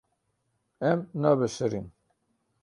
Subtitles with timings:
[0.89, 1.87] Em nabişirin.